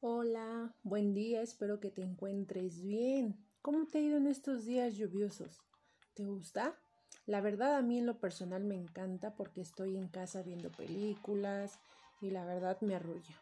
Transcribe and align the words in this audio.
Hola, 0.00 0.76
buen 0.84 1.12
día, 1.12 1.42
espero 1.42 1.80
que 1.80 1.90
te 1.90 2.02
encuentres 2.02 2.82
bien. 2.82 3.36
¿Cómo 3.62 3.84
te 3.88 3.98
ha 3.98 4.00
ido 4.00 4.18
en 4.18 4.28
estos 4.28 4.64
días 4.64 4.94
lluviosos? 4.94 5.58
¿Te 6.14 6.24
gusta? 6.24 6.78
La 7.26 7.40
verdad 7.40 7.74
a 7.74 7.82
mí 7.82 7.98
en 7.98 8.06
lo 8.06 8.20
personal 8.20 8.62
me 8.62 8.76
encanta 8.76 9.34
porque 9.34 9.60
estoy 9.60 9.96
en 9.96 10.06
casa 10.06 10.44
viendo 10.44 10.70
películas 10.70 11.80
y 12.20 12.30
la 12.30 12.44
verdad 12.44 12.80
me 12.80 12.94
arrulla. 12.94 13.34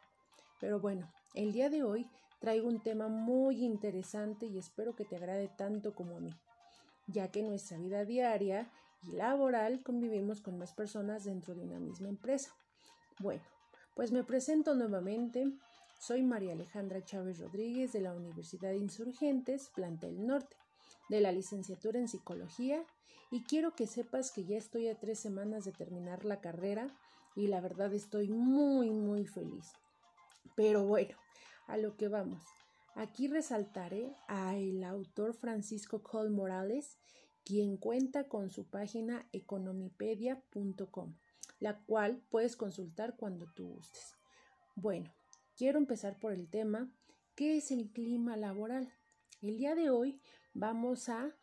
Pero 0.58 0.80
bueno, 0.80 1.12
el 1.34 1.52
día 1.52 1.68
de 1.68 1.82
hoy 1.82 2.08
traigo 2.40 2.68
un 2.68 2.82
tema 2.82 3.08
muy 3.08 3.62
interesante 3.62 4.46
y 4.46 4.56
espero 4.56 4.96
que 4.96 5.04
te 5.04 5.16
agrade 5.16 5.50
tanto 5.58 5.94
como 5.94 6.16
a 6.16 6.20
mí, 6.20 6.32
ya 7.06 7.30
que 7.30 7.40
en 7.40 7.48
nuestra 7.48 7.76
vida 7.76 8.06
diaria 8.06 8.70
y 9.02 9.12
laboral 9.12 9.82
convivimos 9.82 10.40
con 10.40 10.56
más 10.56 10.72
personas 10.72 11.24
dentro 11.24 11.54
de 11.54 11.64
una 11.64 11.80
misma 11.80 12.08
empresa. 12.08 12.56
Bueno, 13.20 13.42
pues 13.94 14.10
me 14.10 14.24
presento 14.24 14.74
nuevamente. 14.74 15.52
Soy 15.98 16.22
María 16.22 16.52
Alejandra 16.52 17.04
Chávez 17.04 17.38
Rodríguez 17.40 17.92
de 17.92 18.00
la 18.00 18.14
Universidad 18.14 18.70
de 18.70 18.78
Insurgentes, 18.78 19.70
Plantel 19.74 20.26
Norte, 20.26 20.56
de 21.08 21.20
la 21.20 21.32
licenciatura 21.32 21.98
en 21.98 22.08
Psicología, 22.08 22.84
y 23.30 23.42
quiero 23.44 23.74
que 23.74 23.86
sepas 23.86 24.30
que 24.30 24.44
ya 24.44 24.56
estoy 24.56 24.88
a 24.88 24.98
tres 24.98 25.18
semanas 25.18 25.64
de 25.64 25.72
terminar 25.72 26.24
la 26.24 26.40
carrera 26.40 26.88
y 27.34 27.48
la 27.48 27.60
verdad 27.60 27.92
estoy 27.92 28.28
muy, 28.28 28.90
muy 28.90 29.26
feliz. 29.26 29.72
Pero 30.54 30.84
bueno, 30.84 31.16
a 31.66 31.76
lo 31.76 31.96
que 31.96 32.08
vamos. 32.08 32.42
Aquí 32.94 33.28
resaltaré 33.28 34.14
a 34.28 34.56
el 34.56 34.84
autor 34.84 35.34
Francisco 35.34 36.02
Cole 36.02 36.30
Morales, 36.30 36.98
quien 37.44 37.76
cuenta 37.76 38.28
con 38.28 38.50
su 38.50 38.68
página 38.68 39.28
economipedia.com 39.32 41.14
la 41.58 41.78
cual 41.84 42.22
puedes 42.30 42.56
consultar 42.56 43.16
cuando 43.16 43.46
tú 43.54 43.68
gustes. 43.68 44.14
Bueno, 44.74 45.12
quiero 45.56 45.78
empezar 45.78 46.18
por 46.20 46.32
el 46.32 46.48
tema, 46.48 46.90
¿qué 47.34 47.56
es 47.56 47.70
el 47.70 47.90
clima 47.90 48.36
laboral? 48.36 48.92
El 49.40 49.56
día 49.56 49.74
de 49.74 49.90
hoy 49.90 50.20
vamos 50.52 51.08
a 51.08 51.34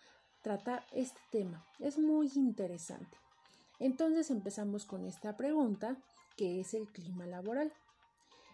tratar 0.41 0.85
este 0.93 1.19
tema. 1.31 1.65
Es 1.79 1.97
muy 1.97 2.31
interesante. 2.35 3.17
Entonces 3.79 4.29
empezamos 4.29 4.85
con 4.85 5.05
esta 5.05 5.35
pregunta, 5.35 5.97
¿qué 6.37 6.59
es 6.59 6.73
el 6.73 6.87
clima 6.87 7.25
laboral? 7.25 7.73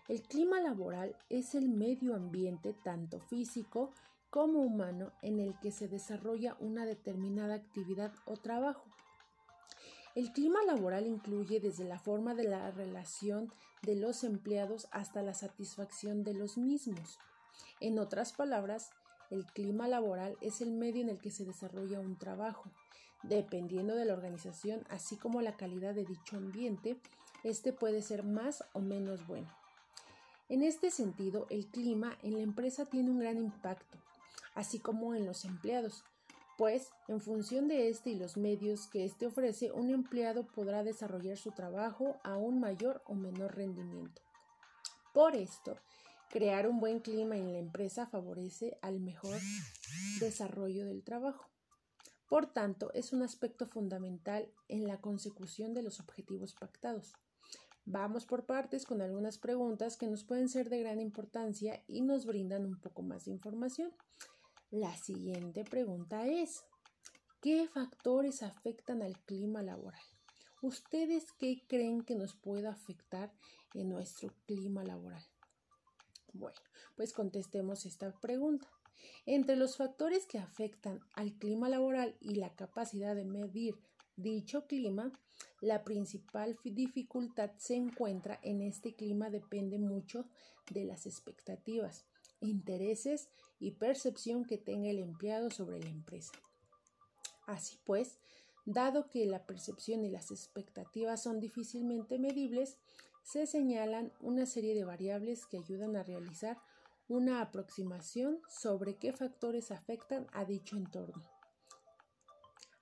El 0.08 0.24
clima 0.24 0.60
laboral 0.62 1.16
es 1.30 1.54
el 1.56 1.70
medio 1.70 2.16
ambiente 2.16 2.74
tanto 2.74 3.20
físico 3.20 3.94
como 4.30 4.62
humano 4.62 5.12
en 5.22 5.40
el 5.40 5.60
que 5.60 5.72
se 5.72 5.88
desarrolla 5.88 6.56
una 6.60 6.86
determinada 6.86 7.56
actividad 7.56 8.14
o 8.26 8.38
trabajo. 8.38 8.86
El 10.20 10.34
clima 10.34 10.62
laboral 10.64 11.08
incluye 11.08 11.62
desde 11.62 11.86
la 11.86 11.98
forma 11.98 12.36
de 12.36 12.44
la 12.44 12.72
relación 12.72 13.54
de 13.84 13.96
los 13.96 14.26
empleados 14.26 14.90
hasta 14.92 15.24
la 15.24 15.34
satisfacción 15.34 16.26
de 16.26 16.34
los 16.34 16.58
mismos. 16.58 17.20
En 17.80 17.98
otras 18.00 18.34
palabras, 18.34 18.90
el 19.30 19.46
clima 19.46 19.88
laboral 19.88 20.38
es 20.42 20.60
el 20.60 20.74
medio 20.74 21.04
en 21.04 21.08
el 21.08 21.22
que 21.22 21.32
se 21.32 21.46
desarrolla 21.46 22.02
un 22.02 22.18
trabajo. 22.18 22.70
Dependiendo 23.24 23.96
de 23.96 24.04
la 24.04 24.14
organización, 24.14 24.86
así 24.90 25.16
como 25.16 25.42
la 25.42 25.56
calidad 25.56 25.96
de 25.96 26.04
dicho 26.04 26.36
ambiente, 26.36 27.00
este 27.46 27.72
puede 27.72 28.02
ser 28.02 28.24
más 28.24 28.66
o 28.74 28.82
menos 28.82 29.26
bueno. 29.26 29.48
En 30.50 30.64
este 30.64 30.92
sentido, 30.92 31.48
el 31.50 31.68
clima 31.68 32.18
en 32.24 32.34
la 32.34 32.44
empresa 32.44 32.86
tiene 32.86 33.10
un 33.10 33.20
gran 33.20 33.38
impacto, 33.38 33.98
así 34.54 34.80
como 34.80 35.16
en 35.16 35.26
los 35.26 35.46
empleados, 35.46 36.04
pues 36.60 36.92
en 37.08 37.22
función 37.22 37.70
de 37.70 37.88
este 37.88 38.10
y 38.10 38.16
los 38.16 38.36
medios 38.36 38.88
que 38.88 39.06
éste 39.06 39.26
ofrece, 39.26 39.72
un 39.72 39.90
empleado 39.92 40.46
podrá 40.46 40.84
desarrollar 40.84 41.38
su 41.38 41.52
trabajo 41.52 42.18
a 42.22 42.36
un 42.36 42.60
mayor 42.60 43.02
o 43.06 43.16
menor 43.16 43.56
rendimiento. 43.56 44.22
Por 45.14 45.38
esto, 45.38 45.78
crear 46.30 46.68
un 46.68 46.82
buen 46.82 47.00
clima 47.00 47.38
en 47.38 47.54
la 47.54 47.60
empresa 47.60 48.08
favorece 48.08 48.78
al 48.82 49.00
mejor 49.00 49.40
desarrollo 50.20 50.86
del 50.86 51.02
trabajo. 51.02 51.50
Por 52.28 52.52
tanto, 52.52 52.92
es 52.94 53.14
un 53.14 53.22
aspecto 53.22 53.66
fundamental 53.66 54.52
en 54.68 54.86
la 54.86 55.00
consecución 55.00 55.74
de 55.74 55.84
los 55.84 56.02
objetivos 56.02 56.56
pactados. 56.56 57.14
Vamos 57.86 58.26
por 58.26 58.46
partes 58.46 58.86
con 58.86 59.02
algunas 59.02 59.38
preguntas 59.38 59.96
que 59.96 60.08
nos 60.08 60.26
pueden 60.26 60.50
ser 60.50 60.68
de 60.68 60.82
gran 60.82 61.00
importancia 61.00 61.86
y 61.88 62.02
nos 62.02 62.26
brindan 62.26 62.66
un 62.66 62.82
poco 62.82 63.02
más 63.02 63.24
de 63.24 63.32
información. 63.32 63.94
La 64.72 64.96
siguiente 64.96 65.64
pregunta 65.64 66.28
es, 66.28 66.64
¿qué 67.42 67.68
factores 67.68 68.44
afectan 68.44 69.02
al 69.02 69.18
clima 69.26 69.64
laboral? 69.64 70.04
¿Ustedes 70.62 71.32
qué 71.40 71.64
creen 71.68 72.04
que 72.04 72.14
nos 72.14 72.36
pueda 72.36 72.70
afectar 72.70 73.34
en 73.74 73.90
nuestro 73.90 74.32
clima 74.46 74.84
laboral? 74.84 75.26
Bueno, 76.34 76.60
pues 76.96 77.14
contestemos 77.14 77.88
esta 77.88 78.12
pregunta. 78.20 78.70
Entre 79.26 79.56
los 79.56 79.76
factores 79.76 80.28
que 80.28 80.38
afectan 80.38 81.00
al 81.16 81.34
clima 81.34 81.68
laboral 81.68 82.16
y 82.22 82.36
la 82.36 82.54
capacidad 82.56 83.16
de 83.16 83.26
medir 83.26 83.76
dicho 84.18 84.68
clima, 84.68 85.12
la 85.62 85.84
principal 85.84 86.60
dificultad 86.64 87.50
se 87.58 87.74
encuentra 87.74 88.40
en 88.44 88.62
este 88.62 88.94
clima 88.94 89.32
depende 89.32 89.80
mucho 89.80 90.30
de 90.70 90.86
las 90.86 91.08
expectativas 91.08 92.06
intereses 92.42 93.30
y 93.60 93.72
percepción 93.72 94.46
que 94.46 94.58
tenga 94.58 94.90
el 94.90 95.00
empleado 95.00 95.50
sobre 95.52 95.80
la 95.80 95.90
empresa. 95.90 96.34
Así 97.46 97.80
pues, 97.86 98.20
dado 98.66 99.10
que 99.10 99.26
la 99.26 99.46
percepción 99.46 100.06
y 100.06 100.10
las 100.10 100.32
expectativas 100.32 101.24
son 101.24 101.40
difícilmente 101.40 102.20
medibles, 102.20 102.78
se 103.24 103.48
señalan 103.48 104.14
una 104.20 104.46
serie 104.46 104.76
de 104.76 104.86
variables 104.86 105.46
que 105.46 105.58
ayudan 105.58 105.96
a 105.96 106.04
realizar 106.04 106.58
una 107.08 107.42
aproximación 107.42 108.40
sobre 108.48 108.98
qué 108.98 109.12
factores 109.12 109.72
afectan 109.72 110.28
a 110.32 110.46
dicho 110.46 110.78
entorno. 110.78 111.24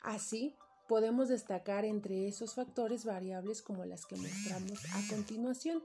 Así, 0.02 0.56
podemos 0.88 1.30
destacar 1.30 1.86
entre 1.86 2.28
esos 2.28 2.56
factores 2.56 3.06
variables 3.06 3.62
como 3.62 3.86
las 3.86 4.06
que 4.06 4.16
mostramos 4.16 4.80
a 4.94 5.16
continuación. 5.16 5.84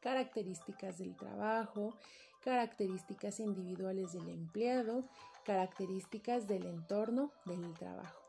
Características 0.00 0.98
del 0.98 1.16
trabajo, 1.16 1.96
características 2.42 3.40
individuales 3.40 4.12
del 4.12 4.28
empleado, 4.28 5.04
características 5.44 6.46
del 6.46 6.66
entorno 6.66 7.32
del 7.44 7.72
trabajo. 7.74 8.20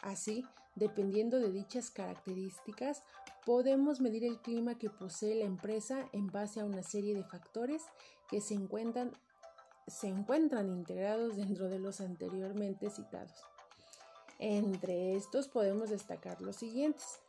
Así, 0.00 0.44
dependiendo 0.74 1.38
de 1.38 1.52
dichas 1.52 1.90
características, 1.90 3.02
podemos 3.44 4.00
medir 4.00 4.24
el 4.24 4.40
clima 4.40 4.78
que 4.78 4.90
posee 4.90 5.36
la 5.36 5.44
empresa 5.44 6.08
en 6.12 6.26
base 6.28 6.60
a 6.60 6.64
una 6.64 6.82
serie 6.82 7.14
de 7.14 7.24
factores 7.24 7.82
que 8.28 8.40
se 8.40 8.54
encuentran, 8.54 9.12
integrados 10.68 11.36
dentro 11.36 11.68
de 11.68 11.78
los 11.78 12.00
anteriormente 12.00 12.90
citados. 12.90 13.44
Entre 14.38 15.14
estos 15.14 15.48
podemos 15.48 15.90
destacar 15.90 16.40
los 16.40 16.56
siguientes. 16.56 17.20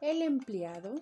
El 0.00 0.20
empleado, 0.20 0.94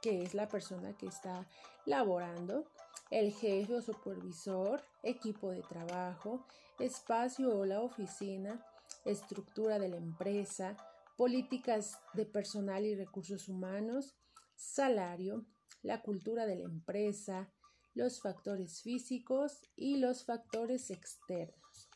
que 0.00 0.22
es 0.22 0.34
la 0.34 0.48
persona 0.48 0.96
que 0.96 1.06
está 1.06 1.46
laborando, 1.86 2.66
el 3.10 3.32
jefe 3.32 3.74
o 3.74 3.82
supervisor, 3.82 4.82
equipo 5.02 5.50
de 5.50 5.62
trabajo, 5.62 6.44
espacio 6.78 7.56
o 7.56 7.64
la 7.64 7.80
oficina, 7.80 8.64
estructura 9.04 9.78
de 9.78 9.88
la 9.88 9.96
empresa, 9.96 10.76
políticas 11.16 11.98
de 12.14 12.26
personal 12.26 12.84
y 12.84 12.94
recursos 12.94 13.48
humanos, 13.48 14.16
salario, 14.54 15.46
la 15.82 16.02
cultura 16.02 16.46
de 16.46 16.56
la 16.56 16.64
empresa, 16.64 17.50
los 17.94 18.20
factores 18.20 18.82
físicos 18.82 19.62
y 19.76 19.96
los 19.96 20.24
factores 20.24 20.90
externos. 20.90 21.88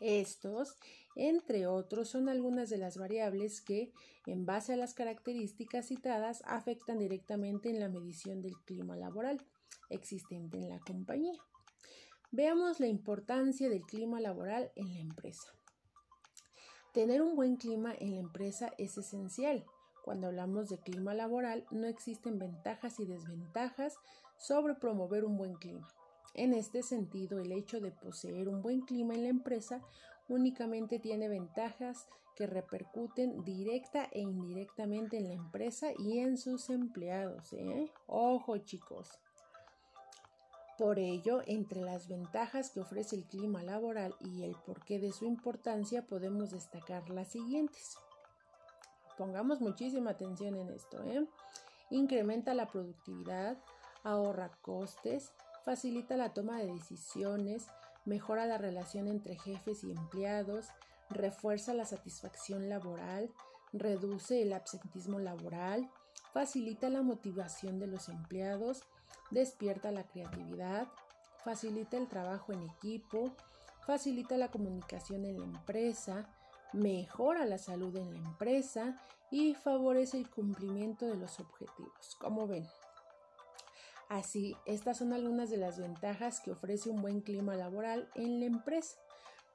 Estos, 0.00 0.76
entre 1.14 1.68
otros, 1.68 2.08
son 2.08 2.28
algunas 2.28 2.68
de 2.68 2.78
las 2.78 2.96
variables 2.96 3.60
que, 3.60 3.92
en 4.26 4.44
base 4.44 4.72
a 4.72 4.76
las 4.76 4.92
características 4.92 5.86
citadas, 5.86 6.42
afectan 6.46 6.98
directamente 6.98 7.70
en 7.70 7.78
la 7.78 7.88
medición 7.88 8.42
del 8.42 8.56
clima 8.64 8.96
laboral 8.96 9.40
existente 9.90 10.58
en 10.58 10.68
la 10.68 10.78
compañía. 10.80 11.40
Veamos 12.30 12.80
la 12.80 12.86
importancia 12.86 13.68
del 13.68 13.82
clima 13.82 14.20
laboral 14.20 14.72
en 14.74 14.92
la 14.92 15.00
empresa. 15.00 15.54
Tener 16.92 17.22
un 17.22 17.36
buen 17.36 17.56
clima 17.56 17.94
en 17.98 18.14
la 18.14 18.20
empresa 18.20 18.72
es 18.78 18.98
esencial. 18.98 19.64
Cuando 20.04 20.26
hablamos 20.26 20.68
de 20.68 20.78
clima 20.78 21.14
laboral, 21.14 21.66
no 21.70 21.86
existen 21.86 22.38
ventajas 22.38 23.00
y 23.00 23.06
desventajas 23.06 23.96
sobre 24.36 24.74
promover 24.74 25.24
un 25.24 25.36
buen 25.36 25.54
clima. 25.54 25.88
En 26.34 26.52
este 26.52 26.82
sentido, 26.82 27.38
el 27.38 27.52
hecho 27.52 27.80
de 27.80 27.90
poseer 27.90 28.48
un 28.48 28.62
buen 28.62 28.80
clima 28.80 29.14
en 29.14 29.22
la 29.22 29.28
empresa 29.28 29.80
únicamente 30.28 30.98
tiene 30.98 31.28
ventajas 31.28 32.06
que 32.34 32.46
repercuten 32.46 33.44
directa 33.44 34.08
e 34.10 34.20
indirectamente 34.20 35.18
en 35.18 35.28
la 35.28 35.34
empresa 35.34 35.88
y 35.96 36.18
en 36.18 36.36
sus 36.36 36.70
empleados. 36.70 37.52
¿eh? 37.52 37.90
Ojo 38.06 38.58
chicos. 38.58 39.20
Por 40.78 40.98
ello, 40.98 41.40
entre 41.46 41.80
las 41.82 42.08
ventajas 42.08 42.70
que 42.70 42.80
ofrece 42.80 43.14
el 43.14 43.24
clima 43.24 43.62
laboral 43.62 44.14
y 44.20 44.42
el 44.42 44.56
porqué 44.66 44.98
de 44.98 45.12
su 45.12 45.24
importancia 45.24 46.06
podemos 46.06 46.50
destacar 46.50 47.08
las 47.10 47.28
siguientes. 47.28 47.96
Pongamos 49.16 49.60
muchísima 49.60 50.10
atención 50.10 50.56
en 50.56 50.70
esto. 50.70 51.00
¿eh? 51.04 51.28
Incrementa 51.90 52.54
la 52.54 52.66
productividad, 52.66 53.56
ahorra 54.02 54.50
costes, 54.62 55.32
facilita 55.64 56.16
la 56.16 56.34
toma 56.34 56.58
de 56.58 56.72
decisiones, 56.72 57.68
mejora 58.04 58.44
la 58.46 58.58
relación 58.58 59.06
entre 59.06 59.36
jefes 59.36 59.84
y 59.84 59.92
empleados, 59.92 60.66
refuerza 61.08 61.72
la 61.72 61.84
satisfacción 61.84 62.68
laboral, 62.68 63.30
reduce 63.72 64.42
el 64.42 64.52
absentismo 64.52 65.20
laboral, 65.20 65.88
facilita 66.32 66.90
la 66.90 67.02
motivación 67.02 67.78
de 67.78 67.86
los 67.86 68.08
empleados, 68.08 68.82
despierta 69.30 69.90
la 69.90 70.04
creatividad, 70.04 70.88
facilita 71.44 71.96
el 71.96 72.08
trabajo 72.08 72.52
en 72.52 72.62
equipo, 72.62 73.32
facilita 73.86 74.36
la 74.36 74.50
comunicación 74.50 75.24
en 75.24 75.38
la 75.38 75.44
empresa, 75.44 76.28
mejora 76.72 77.44
la 77.44 77.58
salud 77.58 77.96
en 77.96 78.12
la 78.12 78.18
empresa 78.18 79.00
y 79.30 79.54
favorece 79.54 80.18
el 80.18 80.30
cumplimiento 80.30 81.06
de 81.06 81.16
los 81.16 81.40
objetivos. 81.40 82.16
Como 82.20 82.46
ven, 82.46 82.66
Así, 84.08 84.56
estas 84.66 84.98
son 84.98 85.12
algunas 85.12 85.50
de 85.50 85.56
las 85.56 85.78
ventajas 85.78 86.40
que 86.40 86.52
ofrece 86.52 86.90
un 86.90 87.00
buen 87.00 87.20
clima 87.20 87.56
laboral 87.56 88.10
en 88.14 88.38
la 88.38 88.46
empresa. 88.46 88.98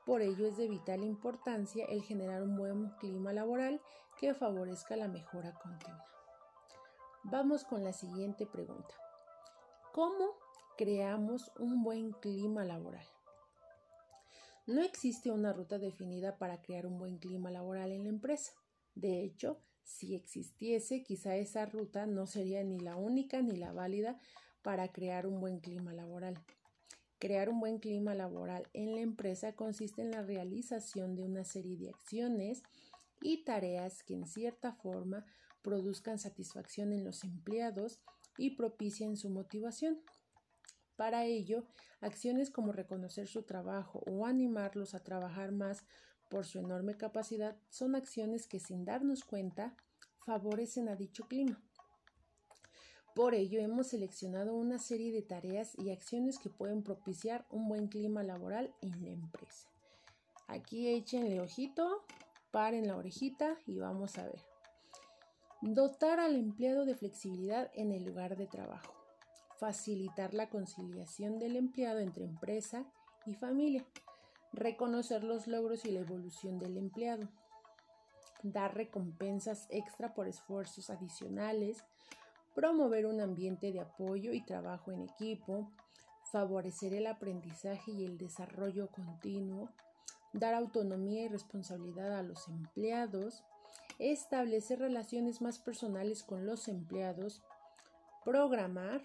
Por 0.06 0.22
ello 0.22 0.48
es 0.48 0.58
de 0.58 0.68
vital 0.68 1.04
importancia 1.04 1.86
el 1.86 2.02
generar 2.02 2.42
un 2.42 2.58
buen 2.58 2.90
clima 2.98 3.32
laboral 3.32 3.80
que 4.20 4.34
favorezca 4.34 4.96
la 4.96 5.08
mejora 5.08 5.54
continua. 5.54 6.04
Vamos 7.24 7.64
con 7.64 7.84
la 7.84 7.94
siguiente 7.94 8.48
pregunta. 8.48 8.96
¿Cómo 9.94 10.36
creamos 10.78 11.52
un 11.58 11.84
buen 11.84 12.12
clima 12.12 12.64
laboral? 12.64 13.06
No 14.68 14.84
existe 14.84 15.32
una 15.32 15.52
ruta 15.52 15.80
definida 15.80 16.38
para 16.38 16.62
crear 16.62 16.86
un 16.86 17.00
buen 17.00 17.18
clima 17.18 17.50
laboral 17.50 17.92
en 17.92 18.04
la 18.04 18.10
empresa. 18.10 18.54
De 18.94 19.24
hecho, 19.24 19.64
si 19.84 20.14
existiese, 20.14 21.02
quizá 21.02 21.36
esa 21.38 21.66
ruta 21.66 22.06
no 22.06 22.28
sería 22.28 22.64
ni 22.64 22.80
la 22.80 22.98
única 22.98 23.42
ni 23.42 23.56
la 23.56 23.74
válida 23.74 24.20
para 24.62 24.90
crear 24.90 25.26
un 25.26 25.40
buen 25.40 25.60
clima 25.60 25.92
laboral. 25.92 26.40
Crear 27.18 27.50
un 27.50 27.60
buen 27.60 27.80
clima 27.80 28.14
laboral 28.14 28.68
en 28.74 28.94
la 28.94 29.02
empresa 29.02 29.56
consiste 29.56 30.04
en 30.04 30.12
la 30.12 30.22
realización 30.22 31.16
de 31.16 31.24
una 31.24 31.44
serie 31.44 31.78
de 31.78 31.90
acciones 31.90 32.62
y 33.22 33.44
tareas 33.44 34.04
que 34.04 34.14
en 34.14 34.28
cierta 34.28 34.72
forma 34.72 35.26
produzcan 35.64 36.20
satisfacción 36.20 36.94
en 36.94 37.04
los 37.04 37.24
empleados 37.24 38.00
y 38.40 38.52
propicien 38.52 39.18
su 39.18 39.30
motivación. 39.30 40.02
Para 40.96 41.26
ello, 41.26 41.66
acciones 42.02 42.50
como 42.50 42.72
reconocer 42.72 43.28
su 43.28 43.44
trabajo 43.44 44.02
o 44.08 44.26
animarlos 44.26 44.96
a 44.96 45.04
trabajar 45.04 45.52
más 45.52 45.84
por 46.30 46.46
su 46.46 46.60
enorme 46.60 46.96
capacidad 46.96 47.58
son 47.70 47.96
acciones 47.96 48.48
que 48.48 48.60
sin 48.60 48.86
darnos 48.86 49.24
cuenta 49.24 49.76
favorecen 50.26 50.90
a 50.90 50.96
dicho 50.96 51.28
clima. 51.28 51.62
Por 53.16 53.34
ello 53.34 53.60
hemos 53.60 53.88
seleccionado 53.88 54.56
una 54.56 54.80
serie 54.80 55.12
de 55.12 55.22
tareas 55.22 55.78
y 55.78 55.90
acciones 55.90 56.38
que 56.40 56.50
pueden 56.50 56.84
propiciar 56.84 57.46
un 57.50 57.68
buen 57.68 57.88
clima 57.88 58.24
laboral 58.24 58.74
en 58.82 59.04
la 59.04 59.10
empresa. 59.10 59.68
Aquí 60.48 60.88
échenle 60.88 61.42
ojito, 61.42 62.06
paren 62.52 62.88
la 62.88 62.96
orejita 62.96 63.58
y 63.66 63.80
vamos 63.80 64.18
a 64.18 64.24
ver. 64.26 64.49
Dotar 65.62 66.20
al 66.20 66.36
empleado 66.36 66.86
de 66.86 66.96
flexibilidad 66.96 67.70
en 67.74 67.92
el 67.92 68.06
lugar 68.06 68.38
de 68.38 68.48
trabajo. 68.48 68.94
Facilitar 69.60 70.34
la 70.34 70.50
conciliación 70.50 71.38
del 71.38 71.56
empleado 71.56 72.00
entre 72.00 72.24
empresa 72.24 72.86
y 73.26 73.34
familia 73.34 73.86
reconocer 74.52 75.24
los 75.24 75.48
logros 75.48 75.86
y 75.86 75.92
la 75.92 76.00
evolución 76.00 76.60
del 76.60 76.78
empleado, 76.78 77.28
dar 78.44 78.76
recompensas 78.76 79.68
extra 79.70 80.14
por 80.14 80.28
esfuerzos 80.28 80.90
adicionales, 80.90 81.84
promover 82.56 83.06
un 83.06 83.22
ambiente 83.22 83.72
de 83.72 83.82
apoyo 83.82 84.34
y 84.34 84.42
trabajo 84.42 84.92
en 84.92 85.04
equipo, 85.04 85.72
favorecer 86.32 86.94
el 86.94 87.08
aprendizaje 87.08 87.92
y 87.92 88.06
el 88.06 88.18
desarrollo 88.18 88.88
continuo, 88.88 89.70
dar 90.34 90.54
autonomía 90.54 91.24
y 91.24 91.28
responsabilidad 91.28 92.18
a 92.18 92.24
los 92.24 92.48
empleados, 92.48 93.44
establecer 94.00 94.80
relaciones 94.80 95.42
más 95.42 95.60
personales 95.60 96.24
con 96.24 96.46
los 96.46 96.68
empleados, 96.68 97.44
programar, 98.24 99.04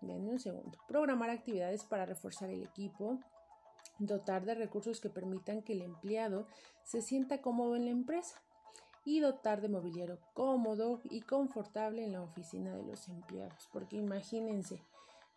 denme 0.00 0.30
un 0.30 0.38
segundo, 0.38 0.78
programar 0.86 1.30
actividades 1.30 1.84
para 1.84 2.06
reforzar 2.06 2.50
el 2.50 2.62
equipo, 2.62 3.18
dotar 3.98 4.44
de 4.44 4.54
recursos 4.54 5.00
que 5.00 5.10
permitan 5.10 5.62
que 5.62 5.72
el 5.72 5.82
empleado 5.82 6.46
se 6.84 7.02
sienta 7.02 7.40
cómodo 7.40 7.74
en 7.74 7.86
la 7.86 7.90
empresa 7.90 8.40
y 9.04 9.20
dotar 9.20 9.62
de 9.62 9.68
mobiliario 9.68 10.18
cómodo 10.34 11.00
y 11.04 11.22
confortable 11.22 12.04
en 12.04 12.12
la 12.12 12.22
oficina 12.22 12.76
de 12.76 12.82
los 12.82 13.08
empleados. 13.08 13.68
Porque 13.72 13.96
imagínense 13.96 14.82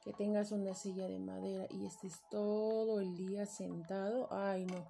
que 0.03 0.11
tengas 0.13 0.51
una 0.51 0.73
silla 0.75 1.07
de 1.07 1.19
madera 1.19 1.67
y 1.69 1.85
estés 1.85 2.21
todo 2.29 2.99
el 2.99 3.15
día 3.15 3.45
sentado. 3.45 4.27
Ay, 4.31 4.65
no, 4.65 4.85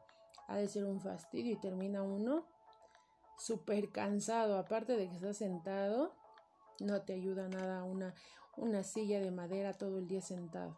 ha 0.47 0.55
de 0.55 0.67
ser 0.67 0.85
un 0.85 0.99
fastidio 0.99 1.53
y 1.53 1.59
termina 1.59 2.01
uno 2.01 2.45
súper 3.41 3.89
cansado. 3.89 4.57
Aparte 4.57 4.95
de 4.95 5.09
que 5.09 5.15
estás 5.15 5.37
sentado, 5.37 6.13
no 6.79 7.01
te 7.01 7.13
ayuda 7.13 7.47
nada 7.47 7.83
una, 7.83 8.13
una 8.55 8.83
silla 8.83 9.19
de 9.19 9.31
madera 9.31 9.73
todo 9.73 9.97
el 9.97 10.07
día 10.07 10.21
sentado. 10.21 10.77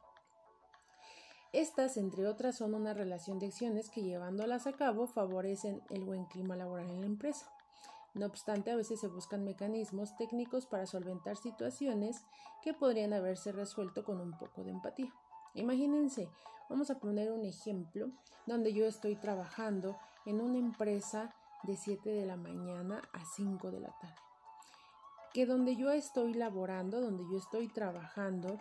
Estas, 1.52 1.98
entre 1.98 2.28
otras, 2.28 2.56
son 2.56 2.74
una 2.74 2.94
relación 2.94 3.38
de 3.38 3.48
acciones 3.48 3.90
que 3.90 4.02
llevándolas 4.02 4.66
a 4.66 4.74
cabo 4.74 5.06
favorecen 5.06 5.84
el 5.92 6.04
buen 6.04 6.26
clima 6.26 6.56
laboral 6.56 6.90
en 6.90 7.02
la 7.02 7.06
empresa. 7.06 7.46
No 8.16 8.26
obstante, 8.26 8.72
a 8.72 8.76
veces 8.76 9.00
se 9.00 9.08
buscan 9.08 9.44
mecanismos 9.44 10.16
técnicos 10.18 10.66
para 10.66 10.88
solventar 10.88 11.36
situaciones 11.36 12.24
que 12.64 12.74
podrían 12.74 13.14
haberse 13.14 13.52
resuelto 13.52 14.04
con 14.04 14.20
un 14.20 14.38
poco 14.38 14.64
de 14.64 14.72
empatía. 14.72 15.14
Imagínense, 15.54 16.30
vamos 16.70 16.90
a 16.90 17.00
poner 17.00 17.32
un 17.32 17.46
ejemplo 17.46 18.10
donde 18.48 18.74
yo 18.74 18.86
estoy 18.86 19.16
trabajando 19.16 19.96
en 20.26 20.42
una 20.42 20.58
empresa 20.58 21.36
de 21.64 21.78
7 21.78 22.10
de 22.10 22.26
la 22.26 22.38
mañana 22.38 23.02
a 23.14 23.26
5 23.26 23.72
de 23.72 23.80
la 23.80 23.92
tarde. 24.00 24.16
Que 25.34 25.46
donde 25.46 25.76
yo 25.76 25.92
estoy 25.92 26.34
laborando, 26.34 27.02
donde 27.02 27.24
yo 27.32 27.38
estoy 27.38 27.68
trabajando, 27.68 28.60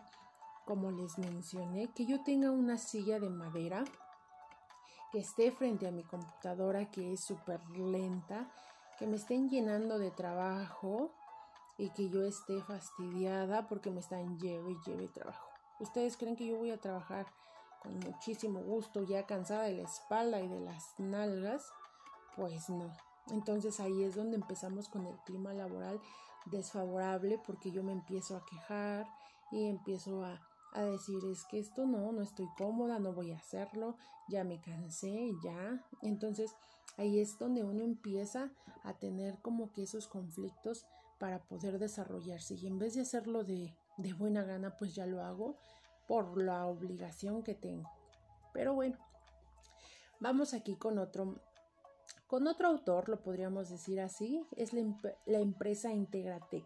como 0.64 0.90
les 0.90 1.18
mencioné, 1.18 1.92
que 1.92 2.06
yo 2.06 2.22
tenga 2.22 2.50
una 2.50 2.78
silla 2.78 3.20
de 3.20 3.28
madera, 3.28 3.84
que 5.10 5.18
esté 5.18 5.50
frente 5.50 5.86
a 5.86 5.90
mi 5.90 6.04
computadora 6.04 6.90
que 6.90 7.12
es 7.12 7.20
súper 7.20 7.60
lenta, 7.70 8.50
que 8.98 9.06
me 9.06 9.16
estén 9.16 9.50
llenando 9.50 9.98
de 9.98 10.10
trabajo 10.10 11.10
y 11.76 11.90
que 11.90 12.08
yo 12.08 12.24
esté 12.24 12.62
fastidiada 12.62 13.68
porque 13.68 13.90
me 13.90 14.00
están 14.00 14.38
lleve 14.38 14.72
y 14.72 14.80
lleve 14.86 15.08
trabajo. 15.08 15.48
¿Ustedes 15.80 16.16
creen 16.16 16.36
que 16.36 16.46
yo 16.46 16.56
voy 16.56 16.70
a 16.70 16.80
trabajar 16.80 17.26
con 17.82 17.98
muchísimo 17.98 18.60
gusto, 18.60 19.02
ya 19.02 19.26
cansada 19.26 19.64
de 19.64 19.74
la 19.74 19.82
espalda 19.82 20.40
y 20.40 20.48
de 20.48 20.60
las 20.60 20.94
nalgas? 20.98 21.72
Pues 22.36 22.68
no. 22.70 22.90
Entonces 23.30 23.80
ahí 23.80 24.02
es 24.02 24.14
donde 24.14 24.36
empezamos 24.36 24.88
con 24.88 25.06
el 25.06 25.16
clima 25.24 25.52
laboral 25.52 26.00
desfavorable 26.46 27.38
porque 27.46 27.70
yo 27.70 27.82
me 27.82 27.92
empiezo 27.92 28.36
a 28.36 28.44
quejar 28.44 29.06
y 29.52 29.68
empiezo 29.68 30.24
a 30.24 30.40
a 30.72 30.82
decir 30.82 31.24
es 31.24 31.44
que 31.44 31.58
esto 31.58 31.86
no, 31.86 32.12
no 32.12 32.22
estoy 32.22 32.48
cómoda, 32.56 32.98
no 32.98 33.12
voy 33.12 33.32
a 33.32 33.36
hacerlo, 33.36 33.96
ya 34.28 34.42
me 34.44 34.60
cansé, 34.60 35.32
ya. 35.42 35.84
Entonces 36.00 36.54
ahí 36.96 37.20
es 37.20 37.38
donde 37.38 37.62
uno 37.62 37.82
empieza 37.82 38.50
a 38.82 38.94
tener 38.94 39.40
como 39.42 39.72
que 39.72 39.82
esos 39.82 40.08
conflictos 40.08 40.86
para 41.18 41.40
poder 41.40 41.78
desarrollarse 41.78 42.54
y 42.54 42.66
en 42.66 42.78
vez 42.78 42.94
de 42.94 43.02
hacerlo 43.02 43.44
de, 43.44 43.76
de 43.98 44.12
buena 44.14 44.42
gana 44.42 44.76
pues 44.76 44.94
ya 44.94 45.06
lo 45.06 45.22
hago 45.22 45.56
por 46.08 46.42
la 46.42 46.66
obligación 46.66 47.42
que 47.42 47.54
tengo. 47.54 47.90
Pero 48.52 48.74
bueno, 48.74 48.96
vamos 50.20 50.54
aquí 50.54 50.76
con 50.76 50.98
otro 50.98 51.40
con 52.26 52.46
otro 52.46 52.68
autor, 52.68 53.08
lo 53.08 53.20
podríamos 53.20 53.68
decir 53.68 54.00
así, 54.00 54.46
es 54.56 54.72
la, 54.72 55.38
empresa 55.38 55.92
Integratec. 55.92 56.64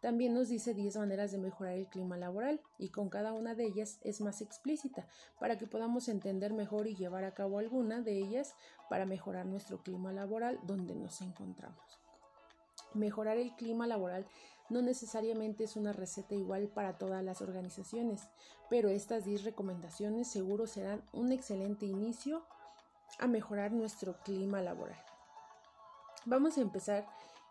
También 0.00 0.34
nos 0.34 0.48
dice 0.48 0.74
10 0.74 0.96
maneras 0.96 1.32
de 1.32 1.38
mejorar 1.38 1.74
el 1.74 1.86
clima 1.86 2.16
laboral 2.16 2.60
y 2.78 2.90
con 2.90 3.08
cada 3.08 3.32
una 3.32 3.54
de 3.54 3.64
ellas 3.64 3.98
es 4.02 4.20
más 4.20 4.40
explícita 4.40 5.08
para 5.40 5.58
que 5.58 5.66
podamos 5.66 6.08
entender 6.08 6.52
mejor 6.52 6.86
y 6.86 6.94
llevar 6.94 7.24
a 7.24 7.34
cabo 7.34 7.58
alguna 7.58 8.00
de 8.00 8.18
ellas 8.18 8.54
para 8.88 9.06
mejorar 9.06 9.46
nuestro 9.46 9.82
clima 9.82 10.12
laboral 10.12 10.60
donde 10.64 10.94
nos 10.94 11.20
encontramos. 11.20 12.00
Mejorar 12.94 13.38
el 13.38 13.54
clima 13.54 13.86
laboral 13.86 14.26
no 14.68 14.82
necesariamente 14.82 15.64
es 15.64 15.76
una 15.76 15.92
receta 15.92 16.34
igual 16.34 16.68
para 16.68 16.98
todas 16.98 17.24
las 17.24 17.40
organizaciones, 17.40 18.28
pero 18.68 18.88
estas 18.88 19.24
10 19.24 19.44
recomendaciones 19.44 20.28
seguro 20.28 20.66
serán 20.66 21.02
un 21.12 21.32
excelente 21.32 21.86
inicio 21.86 22.44
a 23.18 23.26
mejorar 23.26 23.72
nuestro 23.72 24.18
clima 24.20 24.60
laboral. 24.60 25.02
Vamos 26.24 26.58
a 26.58 26.60
empezar 26.60 27.06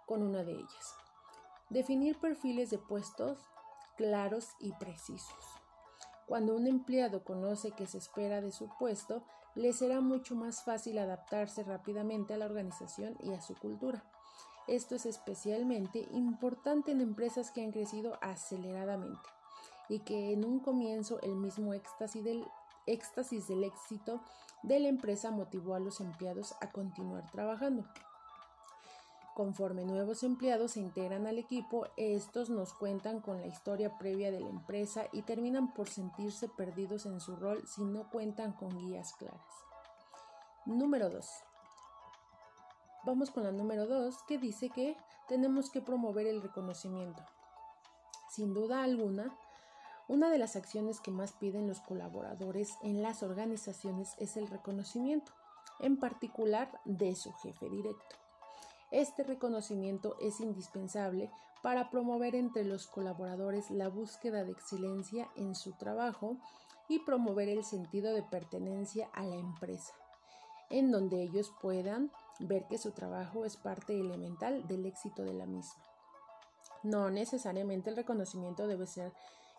con 0.06 0.22
una 0.22 0.44
de 0.44 0.54
ellas. 0.54 0.96
Definir 1.70 2.20
perfiles 2.20 2.70
de 2.70 2.78
puestos 2.78 3.40
claros 3.98 4.50
y 4.60 4.72
precisos. 4.74 5.58
Cuando 6.28 6.56
un 6.56 6.68
empleado 6.68 7.24
conoce 7.24 7.72
qué 7.72 7.88
se 7.88 7.98
espera 7.98 8.42
de 8.42 8.52
su 8.52 8.70
puesto, 8.78 9.24
le 9.56 9.74
será 9.74 10.02
mucho 10.02 10.36
más 10.36 10.64
fácil 10.64 11.00
adaptarse 11.00 11.64
rápidamente 11.64 12.34
a 12.34 12.38
la 12.38 12.46
organización 12.46 13.18
y 13.22 13.34
a 13.34 13.42
su 13.42 13.56
cultura. 13.56 14.04
Esto 14.68 14.96
es 14.96 15.06
especialmente 15.06 16.08
importante 16.12 16.92
en 16.92 17.02
empresas 17.02 17.52
que 17.52 17.64
han 17.64 17.72
crecido 17.72 18.18
aceleradamente 18.22 19.30
y 19.90 20.00
que 20.00 20.34
en 20.34 20.46
un 20.46 20.60
comienzo 20.60 21.22
el 21.22 21.36
mismo 21.36 21.74
éxtasis 21.74 22.24
del, 22.24 22.46
éxtasis 22.86 23.48
del 23.48 23.64
éxito 23.64 24.22
de 24.64 24.80
la 24.80 24.88
empresa 24.88 25.32
motivó 25.32 25.76
a 25.76 25.80
los 25.80 26.02
empleados 26.02 26.56
a 26.62 26.72
continuar 26.72 27.30
trabajando. 27.32 27.86
Conforme 29.38 29.86
nuevos 29.86 30.24
empleados 30.24 30.72
se 30.72 30.80
integran 30.80 31.28
al 31.28 31.38
equipo, 31.38 31.86
estos 31.96 32.50
nos 32.50 32.74
cuentan 32.74 33.22
con 33.22 33.40
la 33.40 33.46
historia 33.46 33.96
previa 34.00 34.32
de 34.32 34.40
la 34.40 34.50
empresa 34.50 35.06
y 35.12 35.22
terminan 35.22 35.74
por 35.76 35.88
sentirse 35.88 36.50
perdidos 36.50 37.06
en 37.06 37.20
su 37.20 37.36
rol 37.36 37.64
si 37.68 37.84
no 37.84 38.10
cuentan 38.10 38.54
con 38.54 38.76
guías 38.76 39.14
claras. 39.14 39.40
Número 40.66 41.12
2. 41.12 41.26
Vamos 43.06 43.30
con 43.30 43.44
la 43.44 43.52
número 43.52 43.86
2 43.86 44.24
que 44.28 44.40
dice 44.40 44.72
que 44.72 44.98
tenemos 45.28 45.70
que 45.70 45.82
promover 45.82 46.26
el 46.26 46.42
reconocimiento. 46.42 47.24
Sin 48.32 48.54
duda 48.56 48.84
alguna, 48.84 49.38
una 50.08 50.30
de 50.30 50.38
las 50.38 50.56
acciones 50.56 51.02
que 51.02 51.12
más 51.12 51.34
piden 51.34 51.68
los 51.68 51.82
colaboradores 51.82 52.78
en 52.82 53.02
las 53.02 53.24
organizaciones 53.24 54.16
es 54.20 54.38
el 54.38 54.48
reconocimiento, 54.48 55.34
en 55.80 55.98
particular 55.98 56.80
de 56.86 57.16
su 57.16 57.34
jefe 57.34 57.70
directo. 57.70 58.16
Este 58.92 59.24
reconocimiento 59.24 60.16
es 60.22 60.40
indispensable 60.40 61.30
para 61.62 61.90
promover 61.90 62.36
entre 62.36 62.64
los 62.64 62.88
colaboradores 62.88 63.70
la 63.70 63.90
búsqueda 63.90 64.46
de 64.46 64.54
excelencia 64.54 65.30
en 65.36 65.56
su 65.56 65.74
trabajo 65.74 66.38
y 66.88 67.00
promover 67.00 67.50
el 67.50 67.66
sentido 67.66 68.14
de 68.14 68.24
pertenencia 68.24 69.10
a 69.14 69.26
la 69.26 69.36
empresa, 69.36 69.94
en 70.70 70.92
donde 70.92 71.22
ellos 71.22 71.52
puedan 71.62 72.12
ver 72.40 72.66
que 72.68 72.78
su 72.78 72.92
trabajo 72.92 73.44
es 73.44 73.58
parte 73.58 74.00
elemental 74.00 74.66
del 74.68 74.86
éxito 74.86 75.24
de 75.24 75.34
la 75.34 75.46
misma. 75.46 75.84
No 76.84 77.10
necesariamente 77.10 77.90
el 77.90 77.98
reconocimiento 77.98 78.68
debe 78.68 78.88
ser 78.88 79.12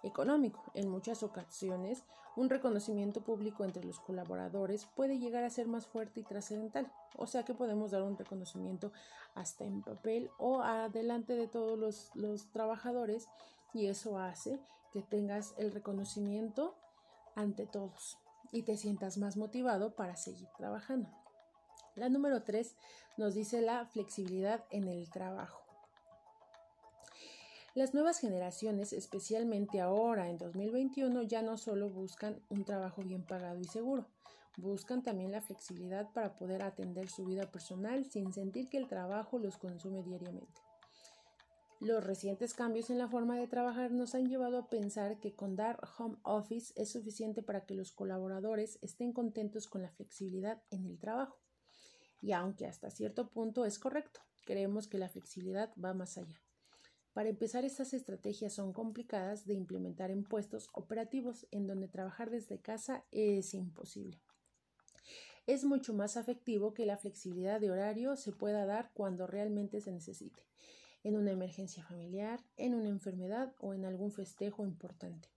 económico. 0.03 0.63
En 0.75 0.89
muchas 0.89 1.23
ocasiones, 1.23 2.05
un 2.37 2.49
reconocimiento 2.49 3.23
público 3.23 3.65
entre 3.65 3.85
los 3.85 4.01
colaboradores 4.01 4.87
puede 4.95 5.19
llegar 5.19 5.45
a 5.45 5.51
ser 5.51 5.67
más 5.67 5.87
fuerte 5.87 6.21
y 6.21 6.25
trascendental. 6.25 6.93
O 7.17 7.27
sea 7.27 7.45
que 7.45 7.55
podemos 7.55 7.91
dar 7.91 8.03
un 8.03 8.17
reconocimiento 8.17 8.93
hasta 9.35 9.65
en 9.65 9.83
papel 9.83 10.31
o 10.39 10.63
adelante 10.63 11.35
de 11.35 11.49
todos 11.49 11.79
los, 11.79 12.11
los 12.15 12.51
trabajadores 12.53 13.29
y 13.75 13.87
eso 13.87 14.19
hace 14.19 14.61
que 14.93 15.03
tengas 15.03 15.55
el 15.59 15.73
reconocimiento 15.73 16.75
ante 17.35 17.67
todos 17.67 18.19
y 18.53 18.63
te 18.63 18.77
sientas 18.77 19.19
más 19.19 19.37
motivado 19.37 19.95
para 19.95 20.17
seguir 20.17 20.49
trabajando. 20.57 21.11
La 21.95 22.09
número 22.09 22.43
tres 22.43 22.77
nos 23.17 23.35
dice 23.35 23.61
la 23.61 23.85
flexibilidad 23.87 24.65
en 24.71 24.89
el 24.89 25.11
trabajo. 25.11 25.68
Las 27.75 27.95
nuevas 27.95 28.19
generaciones, 28.19 28.93
especialmente 28.93 29.81
ahora 29.81 30.29
en 30.29 30.39
2021, 30.39 31.23
ya 31.23 31.43
no 31.43 31.59
solo 31.59 31.91
buscan 31.91 32.41
un 32.49 32.65
trabajo 32.65 33.03
bien 33.03 33.25
pagado 33.25 33.61
y 33.61 33.65
seguro, 33.65 34.07
buscan 34.57 35.03
también 35.03 35.31
la 35.31 35.43
flexibilidad 35.43 36.11
para 36.13 36.37
poder 36.37 36.63
atender 36.63 37.09
su 37.09 37.25
vida 37.25 37.51
personal 37.51 38.05
sin 38.07 38.33
sentir 38.33 38.69
que 38.69 38.79
el 38.79 38.89
trabajo 38.89 39.39
los 39.39 39.59
consume 39.59 40.03
diariamente. 40.03 40.61
Los 41.81 42.03
recientes 42.03 42.55
cambios 42.55 42.91
en 42.91 42.99
la 42.99 43.07
forma 43.07 43.37
de 43.37 43.47
trabajar 43.47 43.93
nos 43.93 44.17
han 44.17 44.29
llevado 44.29 44.59
a 44.59 44.69
pensar 44.69 45.21
que 45.21 45.35
con 45.35 45.55
dar 45.55 45.79
home 45.97 46.17
office 46.25 46.73
es 46.75 46.91
suficiente 46.91 47.41
para 47.43 47.67
que 47.67 47.75
los 47.75 47.93
colaboradores 47.93 48.81
estén 48.83 49.13
contentos 49.13 49.69
con 49.69 49.83
la 49.83 49.91
flexibilidad 49.91 50.61
en 50.71 50.87
el 50.87 50.99
trabajo. 50.99 51.37
Y 52.21 52.33
aunque 52.33 52.67
hasta 52.67 52.91
cierto 52.91 53.29
punto 53.31 53.65
es 53.65 53.79
correcto, 53.79 54.21
creemos 54.45 54.89
que 54.89 54.99
la 54.99 55.09
flexibilidad 55.09 55.73
va 55.83 55.95
más 55.95 56.19
allá. 56.19 56.41
Para 57.19 57.31
empezar, 57.31 57.65
estas 57.65 57.95
estrategias 57.95 58.53
son 58.53 58.73
complicadas 58.73 59.45
de 59.45 59.55
implementar 59.55 60.13
en 60.13 60.23
puestos 60.23 60.69
operativos 60.73 61.49
en 61.51 61.67
donde 61.67 61.89
trabajar 61.89 62.31
desde 62.31 62.61
casa 62.61 63.05
es 63.11 63.55
imposible. 63.55 64.21
Es 65.45 65.65
mucho 65.65 65.93
más 65.95 66.17
afectivo 66.17 66.75
que 66.75 66.87
la 66.87 66.97
flexibilidad 66.97 67.61
de 67.61 67.73
horario 67.73 68.15
se 68.15 68.31
pueda 68.31 68.67
dar 68.67 68.93
cuando 68.95 69.27
realmente 69.27 69.81
se 69.81 69.91
necesite, 69.91 70.45
en 71.03 71.17
una 71.17 71.33
emergencia 71.33 71.83
familiar, 71.83 72.39
en 72.57 72.77
una 72.77 72.89
enfermedad 72.89 73.53
o 73.59 73.75
en 73.75 73.85
algún 73.85 74.13
festejo 74.13 74.65
importante. 74.65 75.29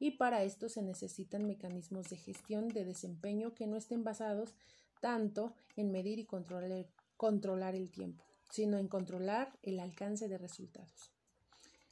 Y 0.00 0.16
para 0.16 0.42
esto 0.42 0.68
se 0.68 0.82
necesitan 0.82 1.46
mecanismos 1.46 2.08
de 2.10 2.16
gestión 2.16 2.66
de 2.66 2.84
desempeño 2.84 3.54
que 3.54 3.68
no 3.68 3.76
estén 3.76 4.02
basados 4.02 4.56
tanto 5.00 5.54
en 5.76 5.92
medir 5.92 6.18
y 6.18 6.24
controlar 6.24 6.88
controlar 7.16 7.76
el 7.76 7.92
tiempo, 7.92 8.24
sino 8.52 8.76
en 8.76 8.86
controlar 8.86 9.58
el 9.62 9.80
alcance 9.80 10.28
de 10.28 10.36
resultados. 10.36 11.10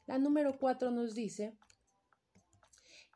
La 0.07 0.19
número 0.19 0.59
cuatro 0.59 0.90
nos 0.90 1.14
dice 1.14 1.55